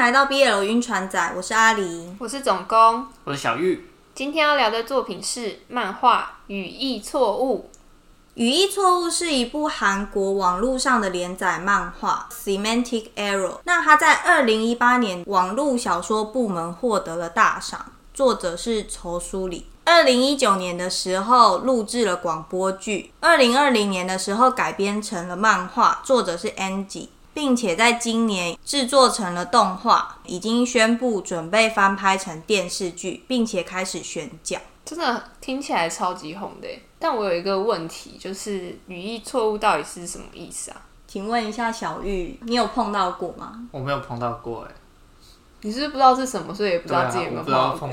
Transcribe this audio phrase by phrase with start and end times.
[0.00, 3.86] 来到 BL 晕船仔，我是阿狸，我是总工，我是小玉。
[4.14, 7.68] 今天要聊的作品是漫画《语义错误》。
[8.32, 13.58] 语义错误是一部韩国网络上的连载漫画，Semantic Error。
[13.64, 19.66] 那它在二零一八年网络小说部门获得了大赏，作者是仇书里。
[19.84, 34.58] 二零一九年的时候录制了广播剧，二零二零年的时候改编成了漫画，作者是 Angie，并且在今年制作成了动画，已经宣布准备翻拍成电视剧，并且开始选角。
[34.84, 36.68] 真的听起来超级红的，
[36.98, 40.82] 但我有一个问题，就是语义错误到底是什么意思啊？
[41.06, 43.60] 请问一下小玉，你有碰到过吗？
[43.70, 44.74] 我没有碰到过，哎，
[45.60, 47.88] 你是不是不知道是什么，所以也不知道自己有没有碰到过？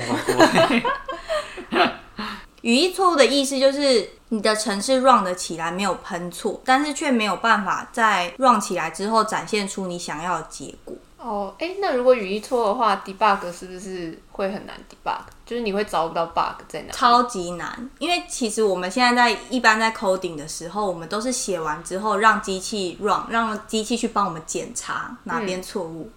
[2.68, 10.94] 语义错误的意思就是你的程式 run 得起来没有喷错，但是却没有办法在 run 起来之后展现出你想要的结果。
[11.16, 15.20] 哦，哎，那如果语义错的话，debug 是不是会很难 debug？
[15.46, 16.92] 就是你会找不到 bug 在哪？
[16.92, 26.02] 超级难，因为其实我们现在在一般在 coding 的时候，我们都是写完之后让机器 run，让机器去帮我们检查哪边错误。
[26.02, 26.12] 嗯、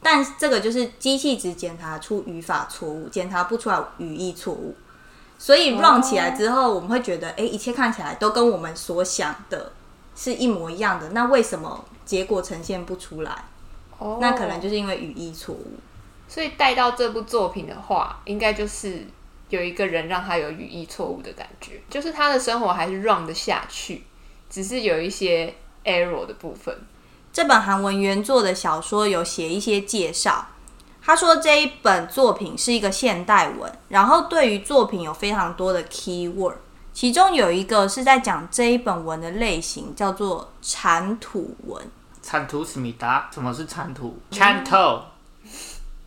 [0.00, 4.72] 但这个就是机器只检查出语法错误，检查不出来语义错误。
[5.38, 9.72] 所以 run 起来之后，我们会觉得，哎、欸，一切看起来都跟我们所想的
[10.14, 11.10] 是一模一样的。
[11.10, 13.44] 那为什么结果呈现不出来？
[13.98, 15.78] 哦，那可能就是因为语义错误。
[16.28, 19.06] 所以带到这部作品的话，应该就是
[19.48, 24.02] 有一个人让他有语义错误的感觉，就是他的生活还是 run 得下去，
[24.50, 26.76] 只是有一些 error 的部分。
[27.32, 30.48] 这本韩文原作的小说有写一些介绍，
[31.06, 36.56] 他说这一本作品是一个现代文，然后对于作品有非常多的 key word，
[36.92, 41.80] 其中有一个是在讲这一本文的类型，叫做铲土文。
[42.20, 43.28] 铲土思密达？
[43.32, 44.18] 什么是铲土？
[44.32, 44.74] 铲土。
[44.74, 45.04] 好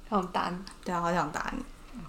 [0.10, 1.64] 想打你，对啊，好想打你。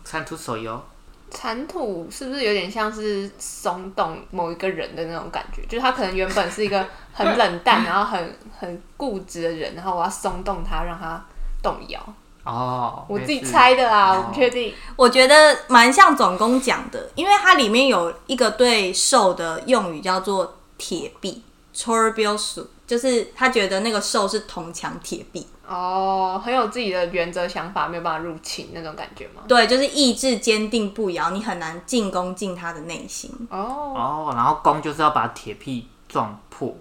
[0.05, 0.83] 铲土手游，
[1.31, 5.63] 铲土是不是有点像是松动某一个人的那种感觉？
[5.67, 11.25] 就是他可能原本是一个很冷淡， 然后很很固执的人，然后我要松动他，让他
[11.63, 12.05] 动摇。
[12.51, 14.75] 哦，我自己猜的啊，我不确定。
[14.97, 25.47] 我觉得蛮像总工讲的，因为它里面有一个对兽的用语叫做“铁壁 ”，torbius，就是他觉得那个兽是铜墙铁壁。
[25.69, 29.43] 哦，很有自己的原则想法，没有办法入侵那种感觉吗？
[29.47, 33.31] 对，就是意志坚定不移，你很难进攻进他的内心。
[33.51, 36.75] 哦哦，然后攻就是要把铁壁撞破。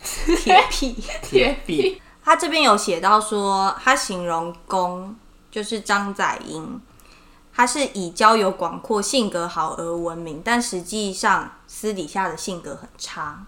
[0.38, 2.00] 铁壁，铁壁。
[2.30, 5.16] 他这边有写到说，他形容公
[5.50, 6.80] 就是张载英，
[7.52, 13.44] 他是以交友广阔、性格好而闻名，但实际上私底下的性格很差。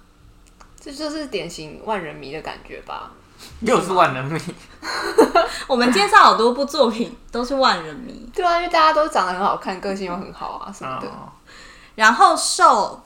[0.81, 3.13] 这就是典型万人迷的感觉吧。
[3.63, 4.41] 又是万人迷，
[5.69, 8.29] 我们介绍好多部作品都是万人迷。
[8.35, 11.09] 对啊，因为大家都长得很好看，个性又很好啊什么的。
[11.95, 13.01] 然后受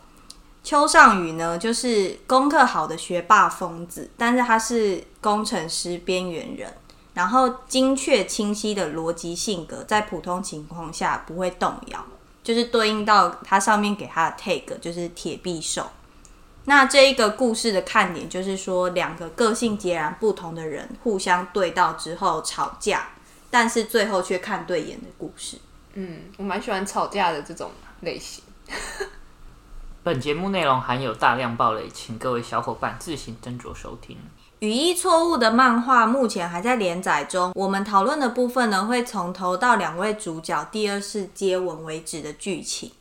[0.65, 6.73] 秋尚宇呢，就是功课好的学霸疯子，但是他是工程师边缘人，
[7.13, 12.07] 然后精确清晰的逻辑性格，在普通情况下不会动摇，
[12.45, 15.91] 就是对应到他上面给他的 tag，就是铁臂兽。
[16.67, 23.09] 那这一个故事的看点就是说，两个个性截然不同的人互相对到之后吵架，
[23.51, 25.59] 但是最后却看对眼的故事。
[25.95, 27.73] 嗯，我蛮喜欢吵架的这种
[28.03, 28.45] 类型。
[30.05, 34.17] 本节目内容含有大量暴雷，请各位小伙伴自行斟酌收听。
[34.61, 42.93] 语义错误的漫画目前还在连载中，我们讨论的部分呢，会从头到两位主角第二次接吻为止的剧情。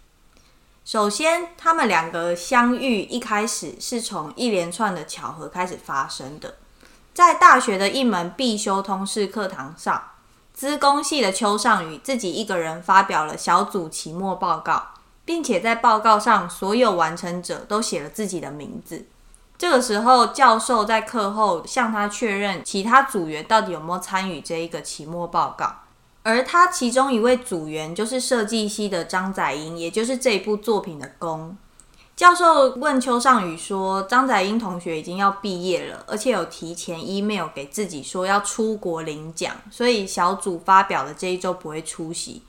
[0.83, 6.55] 首先，他们两个相遇一开始是从一连串的巧合开始发生的。
[7.13, 10.09] 在大学的一门必修通识课堂上，
[10.53, 14.89] 资工系的邱尚宇自己一个人发表了小组期末报告，
[15.23, 19.05] 并且在报告上所有完成者都写了自己的名字。
[19.57, 25.73] 这个时候，教授在课后向他确认其他组员到底有没有参与这一个期末报告。
[26.23, 31.55] 而他其中一位组员就是设计系的张载英，也就是这一部作品的工。
[32.15, 42.41] 教授问邱尚宇说：“张载英同学已经要毕业了，而且有提前 email 给自己说要出国领奖，所以小组发表的这一周不会出席。”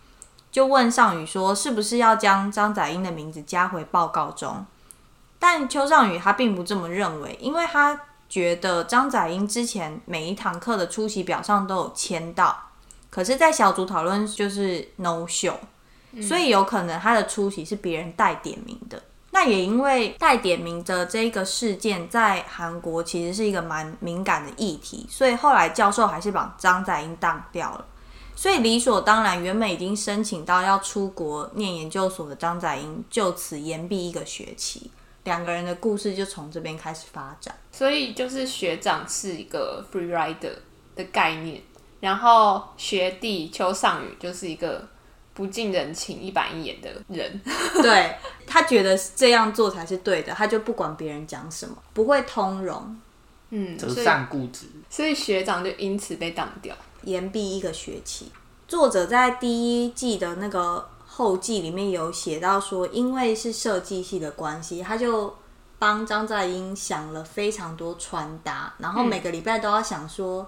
[0.50, 4.64] 就问尚宇说：“是不是要将张载英的名字加回报告中？”
[5.38, 12.70] 但邱尚宇他并不这么认为，因为他觉得张载英之前每一堂课的出席表上都有签到。
[13.08, 15.54] 可是，在小组讨论就是 no show，
[16.20, 19.02] 所以有可能他的出席是别人代点名的。
[19.30, 27.84] 那也因为代点名的这个事件在韩国其实是一个蛮敏感的议题，所以后来教授还是把张载英当掉了。
[28.34, 34.90] 所以理所当然，原本已经申请到要出国念研究所的张载英就此延毕一个学期。
[35.26, 37.54] 两个人的故事就从这边开始发展。
[37.70, 40.54] 所以就是学长是一个 free rider
[40.94, 41.60] 的概念，
[42.00, 44.88] 然后学弟邱尚宇就是一个。
[45.36, 47.42] 不近人情、一板一眼的人，
[47.82, 52.96] 对，他觉得这样做才是对的，他就不管别人讲什么，不会通融，
[53.50, 58.32] 嗯，折善固执，所以学长就因此被挡掉，延毕一个学期。
[58.66, 65.34] 作者在第一季的那个后记里面有写到说，因为是设计系的关系，他就
[65.78, 70.46] 帮张在英想了非常多穿搭，然后每个礼拜都要想说，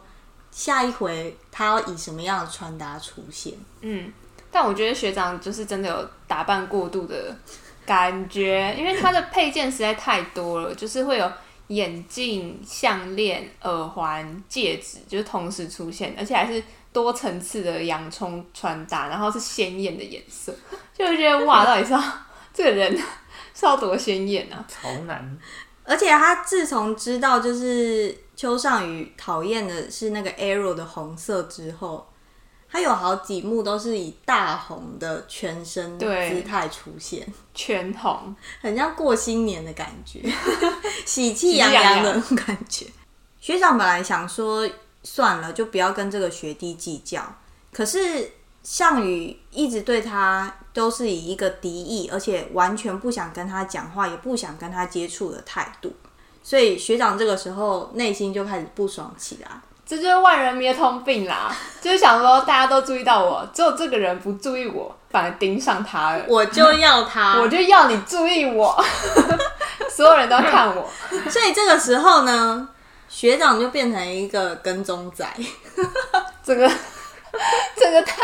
[0.50, 4.12] 下一回他要以什么样的穿搭出现，嗯。
[4.50, 7.34] 但我觉得学长就是真的有打扮过度的
[7.86, 11.32] 感觉，因为他的配件实在太多了，就是会有
[11.68, 16.62] 眼镜、项链、耳环、戒指，就是同时出现，而且还是
[16.92, 20.54] 多层次的洋葱穿搭，然后是鲜艳的颜色，
[20.96, 22.02] 就会觉得哇， 到底是要
[22.52, 22.96] 这个人
[23.54, 24.64] 是要多鲜艳啊？
[24.68, 25.38] 潮男！
[25.84, 32.06] 而且他自从知道就是邱尚宇讨厌的是那个 Arrow 的红色之后。
[32.70, 40.20] 他有好几幕都是以大红的全身姿态出现，全红，很像过新年的感觉，
[41.06, 42.84] 喜气洋洋的感觉。
[43.40, 44.68] 学长本来想说
[45.02, 47.22] 算了，就不要跟这个学弟计较，
[47.72, 55.92] 可是项羽一直对他都是以一个敌意，而且完全不想跟他讲话，也不想跟他接触的态度，
[56.42, 59.48] 所以学长这个时候内心就开始不爽起来。
[59.86, 61.50] 这就是万人迷的通病啦，
[61.80, 66.24] 就是想说大家都注意到我，只有这个人不注意我，反而盯上他了。
[66.28, 68.84] 我就要他， 我就要你注意我，
[69.88, 70.86] 所有人都要看我。
[71.30, 72.68] 所以这个时候呢，
[73.08, 75.26] 学长就变成一个跟踪仔，
[76.44, 76.70] 这个
[77.76, 78.14] 这个大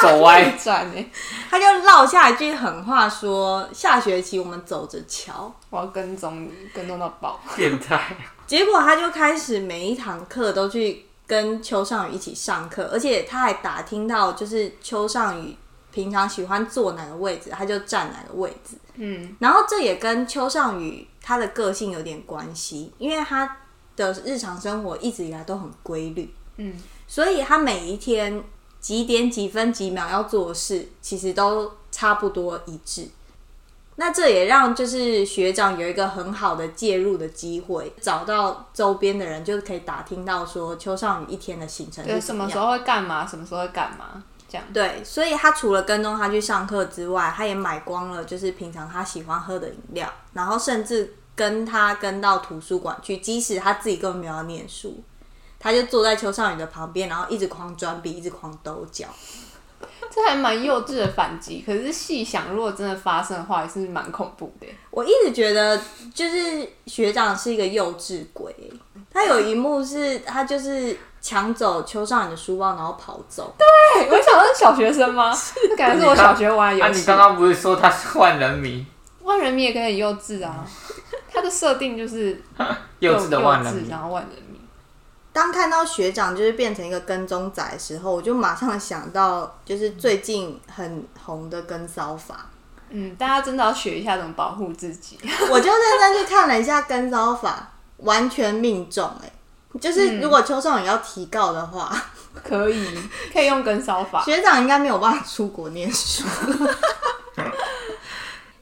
[0.00, 1.10] 走歪转呢，
[1.50, 8.16] 他就落下一句狠话说：“下学期我们走着瞧。”我要跟踪你，跟踪到爆，变态。
[8.46, 15.54] 结果他就开始每一堂课都去跟邱尚宇一起上课，而且他还打听到就是邱尚宇
[15.92, 18.76] 平常喜欢坐哪个位置，他就站哪个位置。
[18.94, 23.58] 嗯，然后这也跟邱尚宇他的个性有点关系，因为他
[23.98, 26.32] 的日常生活一直以来都很规律。
[26.56, 26.74] 嗯，
[27.06, 28.42] 所以他每一天
[28.80, 33.08] 几点几分几秒要做的事，其实都差不多一致。
[34.00, 44.64] 那这也让就是学长有一个很好的介入的机会，找到周边的人，就是可以打听到说邱少宇一天的行程是什么时候会干嘛，什么时候会干嘛，这样。
[44.72, 55.00] 对，所以他除了跟踪他去上课之外，他也买光了就是平常他喜欢喝的饮料，然后甚至跟他跟到图书馆去，即使他自己根本没有要念书，
[55.60, 59.06] 他就坐在邱少宇的旁边，然后一直狂转笔，一直狂抖脚。
[60.10, 64.66] 这还蛮幼稚的反击，可是细想，如果真的发生的话，也是蛮恐怖的。
[64.90, 65.80] 我一直觉得，
[66.12, 68.52] 就是学长是一个幼稚鬼。
[69.12, 73.54] 他有一幕是，他就是抢走邱少宇的书包，然后跑走。
[73.56, 75.32] 对，我想到是小学生吗？
[75.78, 76.82] 感觉是我小学玩游戏。
[76.82, 78.84] 啊，你刚刚不是说他是万人迷？
[79.22, 80.66] 万人迷也可以很幼稚啊。
[81.32, 82.40] 他的设定就是
[83.00, 84.58] 幼稚的万人迷，然后万人迷。
[85.32, 92.46] 当看到学长就是变成一个跟踪仔的时候，我就马上想到，就是最近很红的跟骚法。
[92.90, 95.18] 嗯，大家真的要学一下怎么保护自己。
[95.50, 99.78] 我就认真去看了一下跟骚法，完全命中哎、欸！
[99.78, 101.92] 就是如果邱尚宇要提告的话，
[102.34, 102.98] 嗯、可以
[103.32, 104.22] 可以用跟骚法。
[104.26, 106.24] 学长应该没有办法出国念书。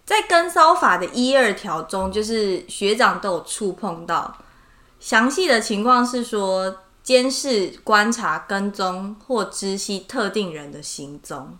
[0.06, 4.38] 在跟骚法的一二条中，就是学长都有触碰到。
[5.00, 11.58] 详细的情况是说，监视、观察、跟踪或知悉特定人的行踪。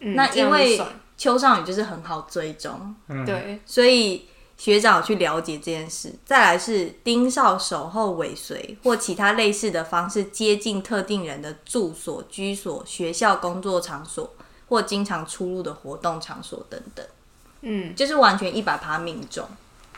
[0.00, 0.80] 嗯、那因为
[1.16, 2.94] 邱尚宇就是很好追踪，
[3.26, 6.14] 对、嗯，所以学长有去了解这件事。
[6.24, 14.32] 再来是盯梢、守候、尾随或其他类似的方式接近特定人的住所、居所、学校、工作场所
[14.68, 17.04] 或经常出入的活动场所等等。
[17.62, 19.46] 嗯，就是完全一百趴命中。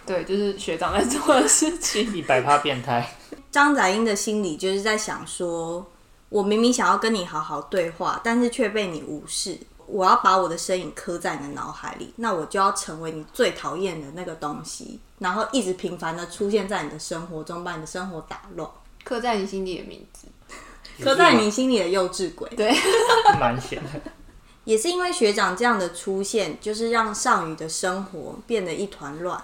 [0.06, 3.16] 对，就是学长在做的事情， 一百趴变态。
[3.52, 5.86] 张载英的心里就是在想说，
[6.28, 9.58] 我明明想要跟你好好对话，但是却被你无视。
[9.86, 18.70] 我要把我的身影刻在你的脑海里，那我就要成为你最讨厌的那个东西，然后一直频繁的出现在你的生活中，把你的生活打乱。
[19.02, 20.28] 刻在你心里的名字，
[21.02, 22.48] 刻在你心里的幼稚鬼。
[22.50, 22.72] 对，
[23.40, 24.12] 蛮险的。
[24.64, 29.42] 也是因为学长这样的出现，就是让上宇的生活变得一团乱，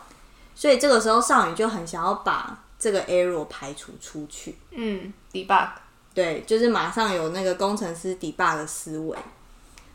[0.54, 4.56] 所以这个时候上宇就很想要把这个 error 排除出去。
[4.73, 5.68] 嗯，debug，
[6.14, 9.16] 对，就是马上有那个工程师 debug 的思维。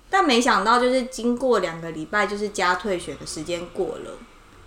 [0.09, 4.11] 但没想到，就是经过两个礼拜，就是加退学的时间过了，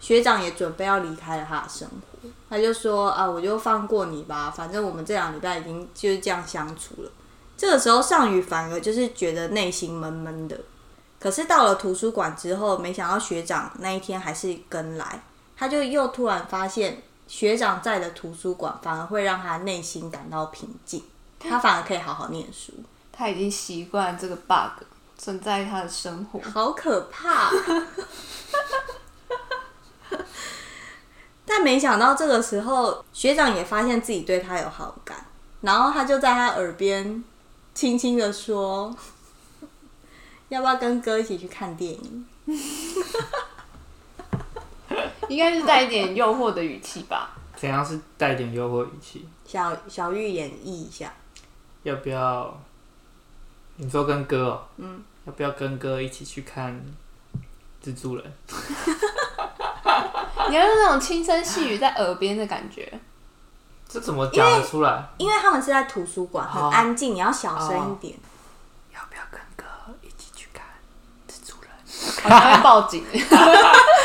[0.01, 2.29] 学长也准备要离开了他的生活。
[2.49, 7.11] 他就说：“啊，我就放过你吧，反正我们这两礼拜已经就是这样相处了。”
[7.57, 10.59] 这个时候，上宇反而就是觉得内心闷闷的。
[11.19, 15.23] 可是到了图书馆之后，没想到学长那一天还是跟来，
[15.57, 21.03] 他就又突然发现，学长在的图书馆反而会让他内心感到平静，
[21.39, 22.73] 他反而可以好好念书。
[23.13, 24.85] 他已经习惯这个 bug。
[25.17, 27.51] 存在他的生活，好可怕！
[31.47, 35.25] 但没想到这个时候，学长也发现自己对他有好感，
[35.61, 37.23] 然后他就在他耳边
[37.75, 38.97] 轻轻的说
[40.49, 42.27] ：“要不要跟哥一起去看电影？”
[45.29, 47.31] 应该是带一点诱惑的语气吧？
[47.57, 49.27] 怎样是带一点诱惑语气？
[49.47, 51.13] 小小玉演绎一下，
[51.83, 52.61] 要不要？
[53.77, 56.81] 你说跟哥哦，嗯，要不要跟哥一起去看
[57.83, 58.33] 蜘蛛人？
[60.49, 63.01] 你要用那种轻声细语在耳边的感觉，
[63.89, 65.09] 这怎么讲得出来？
[65.19, 68.19] 因为他们是在图书馆，很安静，你要小声一点。
[68.93, 69.65] 要不要跟哥
[70.03, 70.65] 一起去看
[71.29, 71.71] 蜘蛛人？
[72.25, 73.05] 我要报警！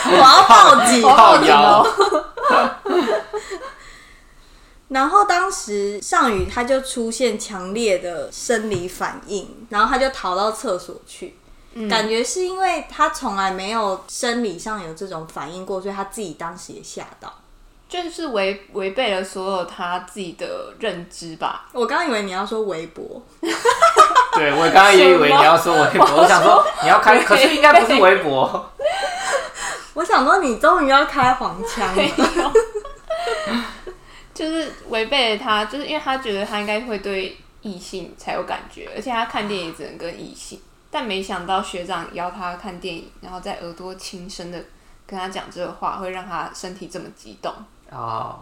[0.05, 1.01] 我要报警！
[1.03, 1.85] 我要报警哦！
[4.89, 11.37] 然后当时上宇他就出现强烈的生理反应，然后他就逃到厕所去，
[11.73, 17.31] 嗯、感觉是因为他从来没有生理上有这种反应过，所以他自己当时也吓到，
[17.89, 21.67] 就是违违背了所有他自己的认知吧。
[21.73, 23.21] 我刚刚以为你要说微博，
[24.33, 28.71] 对，我刚刚也以为你要说微博， 我想说你要开，可是应该不是微博。
[29.95, 32.53] 我想说你终于要开黄腔了。
[34.33, 40.61] 就是违背了他，就是因为他觉得他应该会对异性才有感觉，而且他看电影只能跟异性。
[40.89, 44.63] 但没想到学长邀他看电影，然后在耳朵轻声的
[45.05, 47.53] 跟他讲这个话，会让他身体这么激动
[47.91, 48.39] 哦。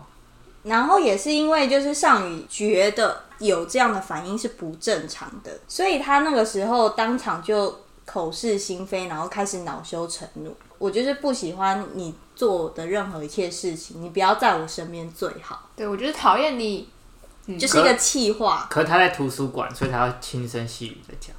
[0.63, 10.55] 然后也是因为就是上宇觉得有这样的反应是不正常的，所以他那个时候当场就口是心非，然后开始恼羞成怒。
[10.77, 15.69] 我就是不喜欢你做的任何一切事情，你不要在我身边最好。
[15.75, 16.89] 对，我就是讨厌你，
[17.45, 18.67] 嗯、就是一个气话。
[18.69, 21.33] 可是他在图书馆，所以他要轻声细语的讲。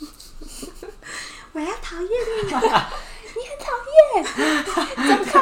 [1.52, 2.50] 我要讨厌你，
[3.40, 4.22] 你很讨厌，
[5.08, 5.40] 走开，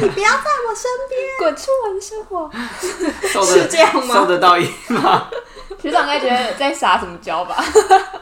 [0.00, 2.50] 你不要在我身边，滚出我的生活。
[3.44, 4.14] 是这样吗？
[4.14, 5.28] 收得到音吗？
[5.80, 7.62] 学长应该觉得在撒什么娇吧？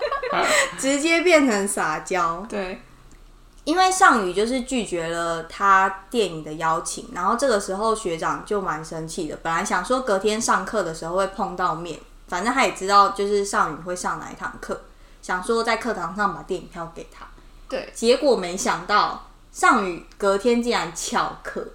[0.76, 2.44] 直接变成撒娇。
[2.48, 2.82] 对。
[3.64, 9.38] 因为上宇就是拒绝了他电影的邀请，然后这个时候学长就蛮生气的。
[9.40, 14.80] 本来想说隔天上课的时候会碰到面，反正他也知道就是上宇会上哪一堂课，
[15.22, 17.24] 想说在课堂上把电影票给他。
[17.72, 21.66] 对，结果没想到上宇隔天竟然翘课，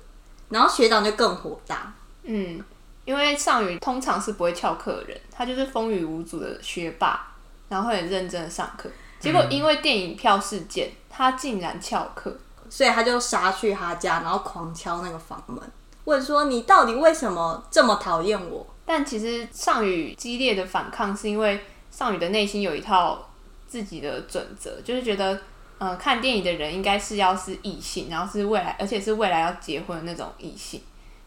[0.50, 1.92] 然后学长就更火大。
[2.22, 2.64] 嗯，
[3.04, 7.34] 因为上宇通常是不会翘课的人，他就是风雨无阻的学霸，
[7.68, 8.88] 然后会很认真的上课。
[9.20, 12.38] 结果因为电影票事件，他竟然翘课，
[12.70, 15.60] 所以他就杀去他家，然后狂敲那个房门，
[16.04, 23.28] 问说：“你到底为什么这么讨厌我？”但其实上宇激烈的反抗，是因为上宇的内心有一套
[23.68, 25.42] 自己的准则，就是觉得，嗯、
[25.80, 30.82] 呃，看电影的人应该是要是异性，然后是未来，而且是未来要结婚的那种异性。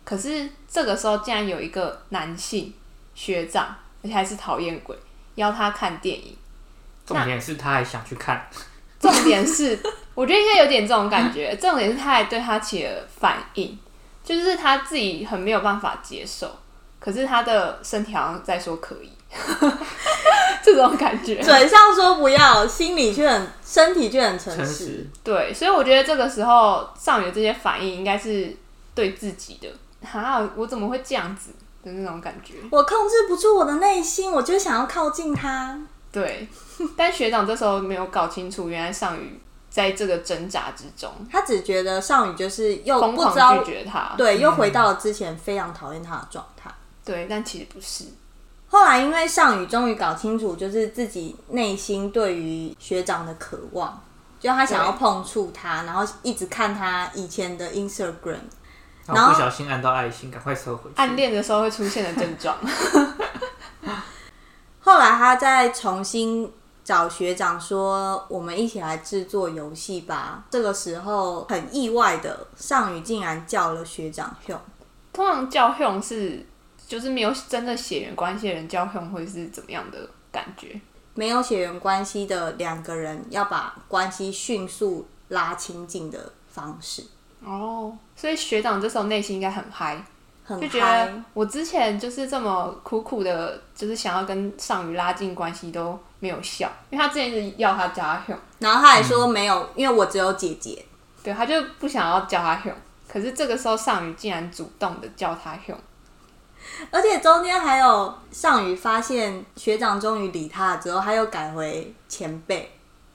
[0.04, 2.72] 可是这个时候竟然有一个男性
[3.14, 4.96] 学长，而且还是讨厌鬼，
[5.36, 6.36] 邀他看电影。
[7.06, 8.44] 重点是他还想去看。
[8.98, 9.78] 重点是，
[10.14, 11.56] 我觉得应该有点这种感觉。
[11.56, 13.78] 重点是他还对他起了反应，
[14.22, 16.58] 就是他自己很没有办法接受，
[16.98, 19.10] 可是他的身体好像在说可以，
[20.64, 21.42] 这种感觉。
[21.42, 24.58] 嘴上说不要，心里却很，身体却很诚实。
[24.58, 25.06] 诚实。
[25.24, 28.56] 对，所以我觉得这个时候上宇的这些反应应该是
[28.94, 29.68] 对自己的。
[30.06, 31.50] 哈，我怎么会这样子
[31.82, 32.54] 的那种感觉？
[32.70, 35.78] 我控制不住我的内心，我就想要靠近他。
[36.10, 36.48] 对，
[36.96, 46.70] 但学长这时候没有搞清楚，原来上宇在这个挣扎之中，他只觉得上宇就是又疯狂拒绝他，对，又回到了之前非常讨厌他的状态。
[47.04, 48.04] 对，但其实不是。
[48.70, 54.00] 后来因为上宇终于搞清楚，就是自己内心对于学长的渴望，
[54.38, 58.38] 就他想要碰触他，然后一直看他以前的 Instagram，
[59.06, 60.96] 然后不小心按到爱心，赶快收回去。
[60.96, 62.56] 暗恋的时候会出现的症状。
[64.82, 66.50] 后来他再重新
[66.84, 74.58] 找学长说：“我们一起来制作游戏吧。”这个时候很意外的，尚宇竟然叫了学长 Hyung。
[75.12, 76.46] 通常叫 Hyung 是
[76.90, 80.80] 就是没有真的血缘关系的人叫 Hyung 会是怎么样的感觉？
[81.14, 87.04] 没有血缘关系的两个人要把关系迅速拉亲近的方式。
[87.44, 90.04] 哦，所以学长这时候内心应该很嗨。
[90.42, 100.84] 很就觉得我之前就是这么苦苦的，就是想要跟上宇拉近关系都没有效，因为他之前是要他叫他 Hyung，然后他还说没有，嗯、因为我只有姐姐，
[101.22, 102.74] 对，他就不想要叫他 Hyung，
[103.06, 105.76] 可是这个时候上宇竟然主动的叫他 Hyung，
[106.90, 112.70] 而且中间还有尚宇发现学长终于理他了之后，他又改回前辈，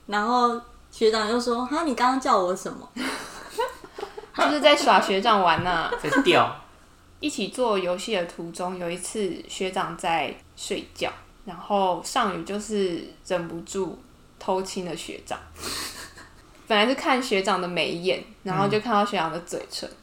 [0.06, 2.88] 然后学长又说：“哈，你刚刚叫我什么？”
[4.36, 6.54] 就是在耍学长玩呢、啊，在吊。
[7.18, 11.10] 一起做游戏的途中，有一次学长在睡觉，
[11.46, 13.98] 然后尚宇就是忍不住
[14.38, 15.38] 偷亲了学长。
[16.68, 19.96] 本来是看学长的眉眼，然后就看到学长的嘴唇，嗯、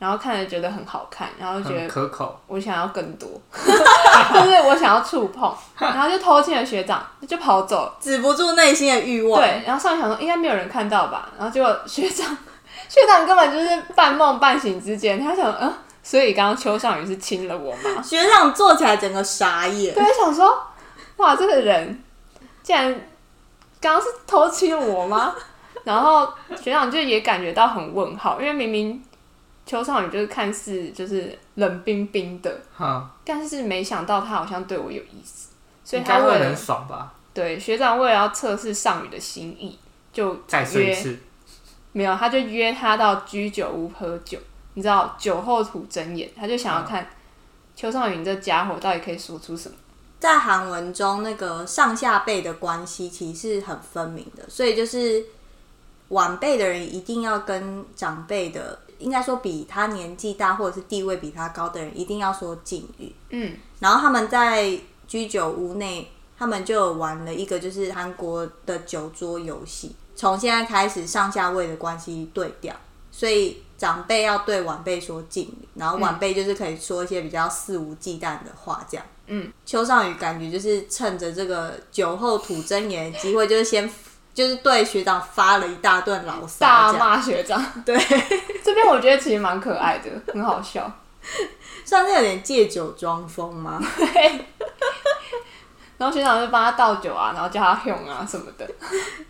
[0.00, 9.40] 然后看着觉得很好看，然后觉得可口，我想要更多， 就是我想要触碰， 然后就偷亲了学长，就跑走，止不住内心的欲望。
[9.40, 12.26] 对，然后尚宇想说应该没有人看到吧，然后结果学长
[12.88, 15.72] 学长根本就是半梦半醒之间，他想嗯。
[16.02, 18.00] 所以刚刚邱尚宇是亲了我吗？
[18.02, 20.58] 学长坐起来整个傻眼，对，想说，
[21.18, 22.02] 哇，这个人
[22.62, 22.90] 竟然
[23.78, 25.34] 刚刚是偷亲我吗？
[25.84, 26.26] 然后
[26.60, 29.00] 学长就也感觉到很问号，因为明明
[29.70, 35.50] 邱少宇就是看似就是冷冰冰的，嗯、但是没想到他好像对我有意思，
[35.84, 37.14] 所以他为了很爽吧？
[37.32, 39.78] 对，学长为了要测试尚宇的心意，
[40.12, 41.16] 就再约一次，
[41.92, 44.36] 没有，他就约他到居酒屋喝酒。
[44.74, 47.08] 你知道酒后吐真言，他就想要看
[47.76, 49.76] 邱少宇这家伙到底可以说出什么。
[50.18, 55.24] 在韩文中，那个上下辈的关系其实是很分明的，所以就是
[56.08, 63.12] 晚辈的人一定要跟长辈的，应该说比他年纪大或者是地位比他高的人，一定要说敬语。
[63.30, 64.78] 嗯，然后他们在
[65.08, 72.74] 居酒屋内，他们就玩了一个就是韩国的酒桌游戏，从现在开始上下位的关系对调，
[73.10, 73.62] 所以。
[73.80, 79.06] 长辈要对晚辈说敬语，然后晚辈就是可以说一些比较肆无忌惮的话，这样。
[79.28, 83.90] 嗯，邱尚宇感觉就是趁着这个酒后吐真言的机会，就是先
[84.40, 87.62] 就是对学长发了一大顿牢骚，大骂学长。
[87.84, 87.94] 对，
[88.64, 90.90] 这边我觉得其实蛮可爱的，很好笑，
[91.84, 93.78] 算是有点借酒装疯吗？
[93.98, 94.46] 对。
[95.98, 98.66] 然后学长就帮他倒酒啊，然后叫他 Hyung 啊什么的。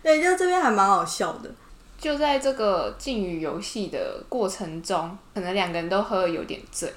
[0.01, 1.51] 对，就这边还蛮好笑的。
[1.99, 6.89] 就在这个禁语游戏的过程中，可能两个人都喝得有点醉，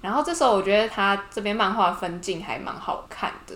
[0.00, 3.54] 然后这时候我觉得他这边漫画分镜还蛮好看的，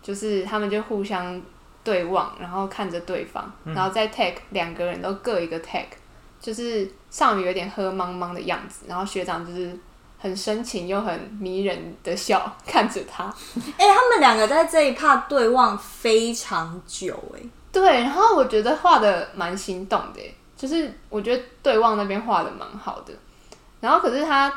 [0.00, 1.38] 就是他们就互相
[1.84, 5.96] 对望，然后看着对方，然后再 take 两个人都各一个 take，
[6.40, 9.76] 就是尚宇有点喝茫茫的样子，然后学长就是
[10.18, 13.24] 很深情又很迷人的笑 看着他，
[13.78, 17.42] 哎、欸，他们两个在这一 part 对望非常久、欸，哎。
[17.72, 20.20] 对，然后我觉得画的蛮心动的，
[20.54, 23.12] 就是我觉得对望那边画的蛮好的，
[23.80, 24.52] 然后可是他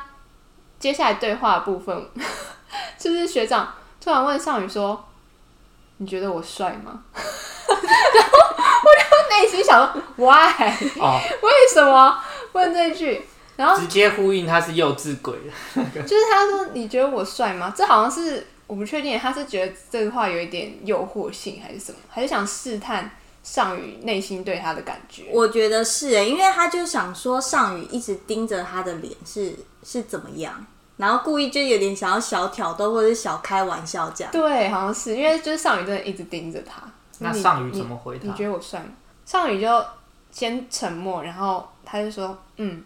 [0.77, 2.09] 接下来对话的部分，
[2.99, 5.01] 就是学长突然问尚宇说
[5.97, 8.37] ：“你觉得我帅吗？” 然后
[8.83, 12.17] 我就内心想说：“Why？、哦、为什么
[12.53, 13.25] 问这句？”
[13.57, 15.33] 然后直接呼应他是幼稚鬼，
[15.75, 18.47] 就是他说：“你觉得我帅吗？”这好像是。
[18.67, 23.11] 我不确定他是觉得这个话有一点诱惑性，还是什么，还是想试探
[23.43, 25.25] 尚宇内心对他的感觉？
[25.31, 29.53] 我觉得是诶，因为他就想说尚宇一直盯着他的脸是
[29.83, 30.65] 是怎么样，
[30.97, 34.31] 然后故意就有点想要小挑逗或者是小开玩笑这样。
[34.31, 36.81] 对，好像是因为就是尚宇真的一直盯着他。
[37.19, 38.27] 那上宇怎么回他？
[38.27, 38.87] 你觉得我帅吗？
[39.25, 39.85] 上宇就
[40.31, 42.83] 先沉默，然后他就说嗯，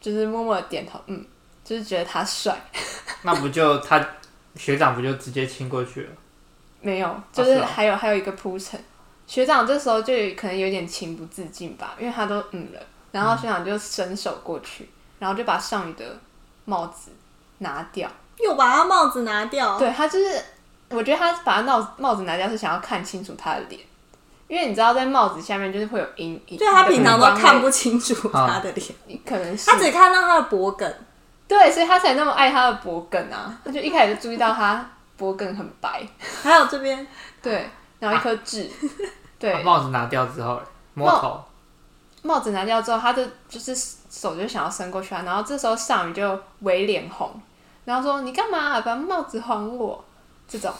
[0.00, 1.24] 就是默默的点头，嗯，
[1.64, 2.58] 就是觉得他帅。
[3.22, 4.04] 那不就他？
[4.54, 6.10] 学长不就直接亲过去了？
[6.82, 8.78] 没有，就是还有、还有一个铺陈。
[9.26, 12.80] 学长这时候就可能有点情不自禁吧，因为他都嗯了，
[13.12, 14.88] 然后学长就伸手过去，嗯、
[15.20, 16.04] 然后就把上宇的
[16.66, 17.12] 帽子
[17.62, 19.78] 拿掉，又把他帽子拿掉。
[19.78, 20.40] 对，他就是，
[20.90, 23.80] 我觉得他把他帽帽子拿掉是想要看清楚他的脸，
[24.46, 30.94] 因为你知道在帽子下面就是会有阴影，对，他平常都看不清楚他的脸，可能是他只看到他的脖梗。
[31.48, 33.54] 对，所以他才那么爱他的脖梗啊！
[33.62, 36.02] 他就一开始就注意到他脖梗很白，
[36.42, 37.06] 还有这边，
[37.42, 38.72] 对，然后一颗痣，啊、
[39.38, 39.52] 对。
[39.52, 40.58] 把帽子拿掉之后，
[40.94, 41.38] 摸头。
[42.22, 43.76] 帽子拿掉之后，他的就是
[44.08, 47.30] 手就想要伸过去啊，然后这时候尚宇就微脸红，
[47.84, 50.04] 然后说：“你干嘛、啊、把帽子还我？”
[50.48, 50.72] 这种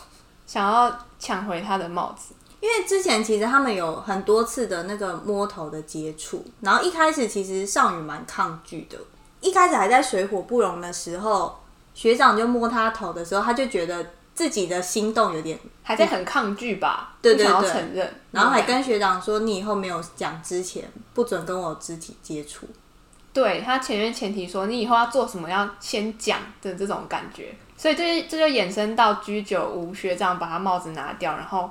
[0.46, 2.34] 想要抢回他的帽子。
[2.60, 8.96] 因为之前其实他们有很多次的那个摸头的接触，然后一开始其实少女蛮抗拒的，
[9.40, 11.58] 一开始还在水火不容的时候，
[11.92, 22.68] 学长就摸他头的时候，他就觉得自己的心动有点还在很抗拒吧，对对对，不想要承认，然后还跟学长说：“你以后没有讲之前不准跟我肢体接触。”
[23.32, 31.70] 对，他前面前提说你以后要做什么要先讲的这种感觉，所以这这就衍生到居酒屋学长把他帽子拿掉，然后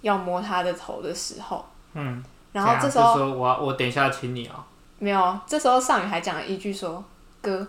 [0.00, 4.64] 要摸他的头的时候，嗯，然后这时候说我我等一下请你哦、喔，
[4.98, 7.04] 没有，这时候尚宇还讲了一句说
[7.42, 7.66] ：“哥，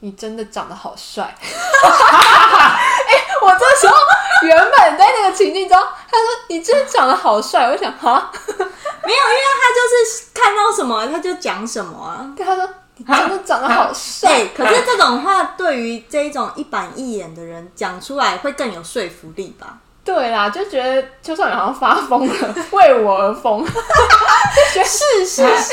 [0.00, 1.24] 你真的长得好帅。
[1.36, 3.94] ”哎，我这时候
[4.42, 12.66] 原本在那个情境中，他说你真的长得好帅，我想哈， 没有，因为他就是看到什么他就讲什么啊，对他说。
[13.06, 19.78] 你真的长得好帅，欸，可是这种话对于这一种一板一眼的人讲出来会更有说服力吧？
[20.04, 24.84] 对啦，就觉得邱少云好像发疯了，为我而疯，是
[25.26, 25.72] 是是。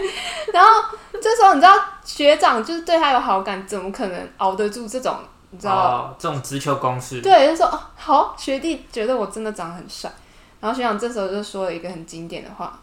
[0.52, 0.70] 然后
[1.20, 5.16] 这时候你知道学长就是对他有好感，怎么可能熬得住这种
[5.50, 7.20] 你知道，哦，这种直球攻势？
[7.20, 10.10] 对，就说哦好，学弟觉得我真的长得很帅。
[10.60, 12.78] 然后学长这时候就说了一个很经典的话：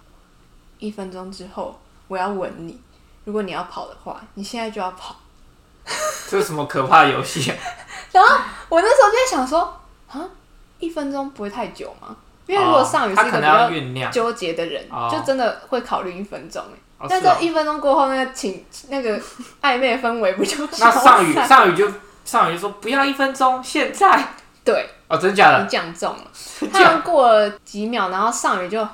[0.78, 2.80] 一分钟之后我要吻你。
[3.24, 5.16] 如果你要跑的话，你现在就要跑。
[6.30, 7.58] 这是什么可怕的游戏啊？
[8.14, 8.36] 然后
[8.70, 9.82] 我那时候就在想说，
[10.12, 10.22] 啊，
[10.80, 12.16] 一分钟不会太久吗？
[12.46, 16.64] 因为如果上宇是一个比较纠结的人，就真的会考虑一分钟。
[17.00, 19.20] 哎，但这一分钟过后，那个情那个
[19.62, 20.68] 暧昧氛围不就？
[20.80, 21.90] 那上宇上宇就
[22.26, 24.28] 上宇就说不要一分钟，现在。
[24.64, 24.90] 对。
[25.08, 25.64] 哦，真假的？
[25.64, 26.24] 你讲中了。
[26.72, 28.88] 他过了几秒，然后上宇就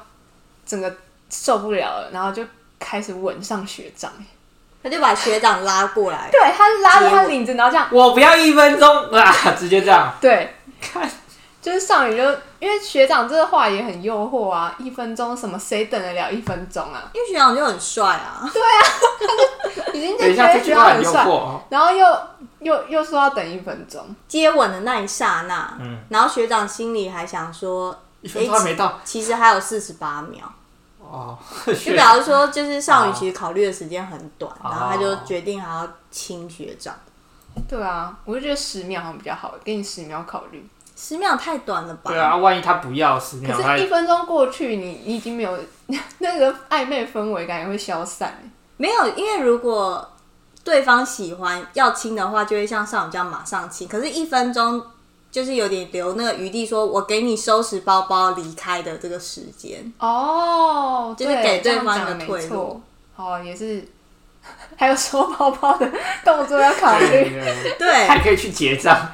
[0.65, 0.95] 整个
[1.29, 2.43] 受不了了，然后就。
[2.79, 4.11] 开始吻上学长，
[4.83, 11.09] 他就把学长拉过来，对，他拉着他领子，然后这样，我不要一分钟啊， 直接这样，对，看，
[11.61, 12.23] 就是上宇就
[12.59, 17.09] 因为学长这个话也很诱惑啊，一分钟什么谁等得了一分钟啊？
[17.13, 18.81] 因为学长就很帅啊，对啊，
[19.75, 21.25] 他 就已经就觉得学长很帅，
[21.69, 22.05] 然后又
[22.59, 24.03] 又又说要等一分钟。
[24.27, 30.51] 接吻的那一刹那，嗯，然后学长心里还想说，一分钟还没到，其实还有四十八秒。
[31.11, 36.93] 哦， 就比方说，就是少女其实考虑的时间很短，然后他就决定还要亲学长。
[37.67, 40.67] 对啊，我就觉得十秒好像比较好，给你十秒考虑。
[40.95, 42.11] 十秒太短了吧？
[42.11, 45.57] 对啊，万一他不要十秒，可是一分钟过去，你你已经没有
[46.19, 48.51] 那个暧昧氛围感也会消散。
[48.77, 50.07] 没有，因为如果
[50.63, 53.87] 对方喜欢要亲的话，就会像少女这样马上亲。
[53.87, 54.83] 可是，一分钟。
[55.31, 59.91] 就是有点留那个余地，说我给你收拾包包离开的这个时间。
[59.99, 62.81] 哦，就是给对方一个退路。
[63.15, 63.83] 哦，也是，
[64.77, 65.91] 还有收包包的
[66.23, 67.31] 动作要考虑，
[67.77, 69.13] 对，还可以去结账。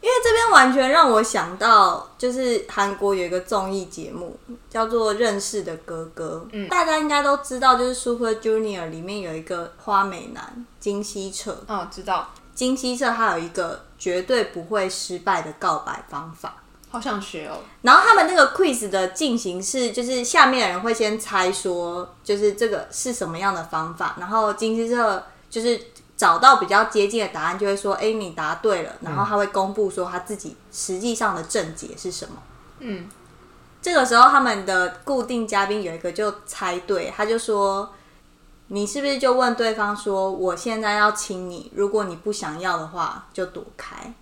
[0.00, 4.38] 因为这边完全让我想到，就是韩国有一个综艺节目
[4.70, 12.28] 叫做《认识的哥哥》，嗯，大家应该都知道，就是 Super Junior 里面有一个花美男金希澈，哦，知道。
[12.54, 17.58] 金希澈他有一个绝对不会失败的告白方法，好想学哦。
[17.82, 25.80] 然后他们那个 quiz 的进行是，就是下面的人会先猜说，就是这个是什么样的方法，然后金希澈就是
[26.16, 32.36] 找到比较接近的答案，就会说：“哎，你答对了。”然后他会公布说他自己实际上的症结是什么。
[32.78, 33.08] 嗯，
[33.82, 37.92] 这个时候他们的固定嘉宾有一个就猜对，他就说。
[38.70, 44.12] 你是不是就问对方说：“我现在要亲你，如果你不想要的话，就躲开。”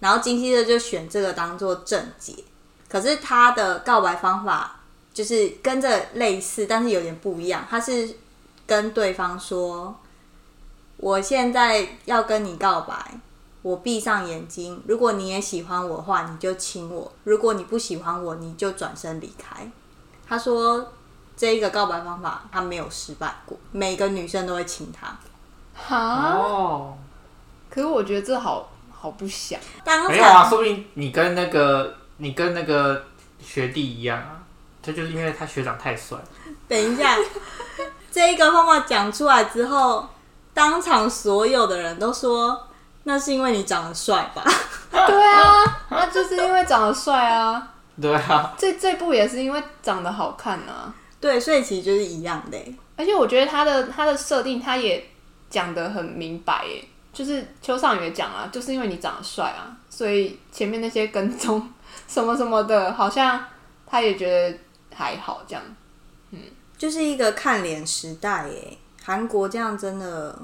[0.00, 2.34] 然后金希澈就选这个当做正解。
[2.88, 4.80] 可是他的告白方法
[5.12, 7.62] 就是跟这类似，但是有点不一样。
[7.68, 8.16] 他是
[8.66, 9.94] 跟对方说
[10.96, 13.20] ：“我现在要跟你告白，
[13.60, 19.70] 我闭上眼睛，如果你也喜欢我的话，你就亲我；如果你不喜欢我，你就转身离开。”
[20.26, 20.92] 他说。
[21.40, 25.16] 这一个告白方法，他没有失败过，每个女生都会亲他。
[25.74, 26.98] 哈哦，
[27.70, 29.58] 可是我觉得这好好不祥。
[30.06, 33.06] 没有啊，说不定你跟那个你跟那个
[33.42, 34.36] 学弟一样啊，
[34.82, 36.18] 他就是因为他学长太帅。
[36.68, 37.16] 等一下，
[38.12, 40.06] 这一个方法讲出来之后，
[40.52, 42.68] 当场所有的人都说，
[43.04, 44.44] 那是因为你长得帅吧？
[44.90, 47.66] 对啊，那就是因为长得帅啊。
[47.98, 50.92] 对啊，这这部也是因为长得好看啊。
[51.20, 52.58] 对，所以其实就是一样的。
[52.96, 55.04] 而且我觉得他的他的设定，他也
[55.50, 61.68] 讲得很明白，哎，就是邱尚宇也讲啊，就是因为你长得帅啊，所以前面那些跟踪
[62.08, 63.44] 什么什么的，好像
[63.86, 64.58] 他也觉得
[64.94, 65.62] 还好这样。
[66.30, 66.38] 嗯，
[66.78, 70.38] 就是一个看脸时代，哎，韩国这样真的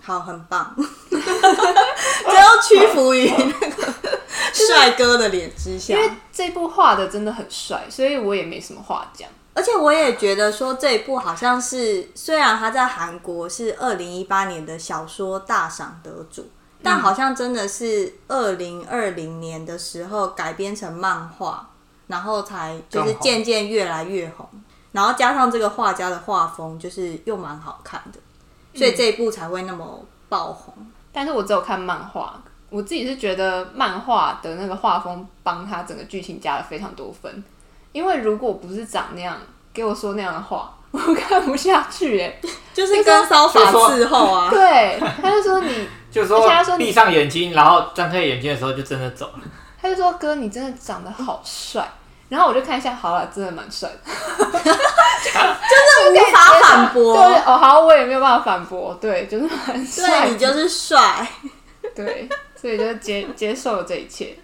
[0.00, 0.74] 好很棒，
[1.10, 3.92] 只要屈服于那个
[4.52, 9.28] 帅哥的脸之下，因为这部画的真的很帅，所以我也没什么话讲。
[9.54, 16.50] 而且我也觉得说这一部好像是，虽然他在韩国是二零一八年的小说大赏得主，
[16.82, 21.68] 但好像真的是二零二零年的时候改编成漫画，
[22.06, 24.48] 然后才就是渐渐越来越红，
[24.92, 28.18] 然后加上这个画家的画风就是又蛮好看的，
[28.74, 30.74] 所以这一部才会那么爆红。
[31.12, 37.44] 但是我只有看漫画，我自己是觉得漫画的那个画风帮他整个剧情加了非常多分。
[37.92, 39.38] 因为如果不是长那样，
[39.72, 42.40] 给我说那样的话， 我看不下去哎。
[42.74, 44.48] 就是跟骚法伺候啊。
[44.52, 49.40] 对，他就说你，就说闭上眼睛，然后张开眼睛的时候就真的走了。
[49.80, 51.86] 他就说：“哥，你真的长得好帅。”
[52.30, 53.98] 然后我就看一下，好了，真的蛮帅的，
[54.62, 57.14] 就是无法反驳。
[57.14, 58.96] 对哦，好，我也没有办法反驳。
[58.98, 60.08] 对，就是蛮帅。
[60.22, 61.28] 对，你就是帅。
[61.94, 62.26] 对，
[62.58, 64.34] 所以就接接受了这一切。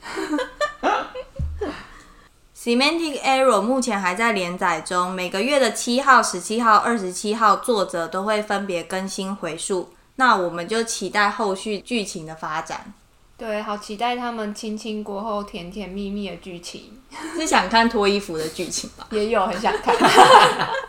[2.60, 9.92] Semantic Error 目前还在连载中，每个月的七号、十七号、二十七号，作者都会分别更新回数。
[10.16, 12.92] 那我们就期待后续剧情的发展。
[13.36, 17.00] 对，好期待他们亲亲过后甜甜蜜蜜的剧情。
[17.36, 19.06] 是想看脱衣服的剧情吧？
[19.12, 19.94] 也有很想看。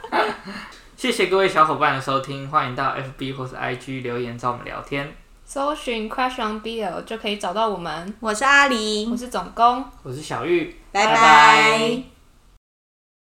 [0.97, 5.15] 谢谢各位小伙伴的收听，欢迎到 FB 或是 IG 留言找我们聊天。
[5.51, 8.13] 搜寻 Crush on BL 就可以找到我们。
[8.19, 12.18] 我是阿狸，我是总工，我是小玉，拜拜。